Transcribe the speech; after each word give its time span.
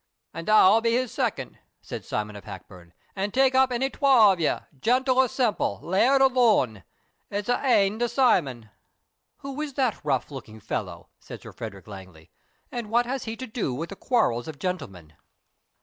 "And 0.33 0.49
I'll 0.49 0.81
be 0.81 0.93
his 0.93 1.11
second," 1.11 1.59
said 1.79 2.03
Simon 2.03 2.35
of 2.35 2.43
Hackburn, 2.45 2.91
"and 3.15 3.31
take 3.31 3.53
up 3.53 3.69
ony 3.71 3.91
twa 3.91 4.31
o' 4.31 4.35
ye, 4.35 4.57
gentle 4.79 5.19
or 5.19 5.27
semple, 5.27 5.79
laird 5.83 6.23
or 6.23 6.29
loon; 6.29 6.83
it's 7.29 7.47
a' 7.49 7.63
ane 7.63 7.99
to 7.99 8.09
Simon." 8.09 8.71
"Who 9.41 9.61
is 9.61 9.75
that 9.75 10.03
rough 10.03 10.31
looking 10.31 10.59
fellow?" 10.59 11.09
said 11.19 11.43
Sir 11.43 11.51
Frederick 11.51 11.85
Langley, 11.85 12.31
"and 12.71 12.89
what 12.89 13.05
has 13.05 13.25
he 13.25 13.35
to 13.35 13.45
do 13.45 13.75
with 13.75 13.89
the 13.89 13.95
quarrels 13.95 14.47
of 14.47 14.57
gentlemen?" 14.57 15.13